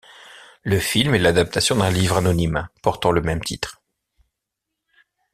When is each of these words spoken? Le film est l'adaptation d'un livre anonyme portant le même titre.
Le 0.63 0.79
film 0.79 1.13
est 1.13 1.19
l'adaptation 1.19 1.75
d'un 1.75 1.91
livre 1.91 2.17
anonyme 2.17 2.67
portant 2.81 3.11
le 3.11 3.21
même 3.21 3.43
titre. 3.43 3.83